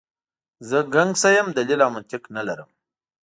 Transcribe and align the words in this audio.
زه 0.69 0.77
ګنګسه 0.93 1.29
یم، 1.35 1.47
دلیل 1.57 1.79
او 1.85 1.89
منطق 1.95 2.23
نه 2.35 2.41
لرم. 2.47 2.69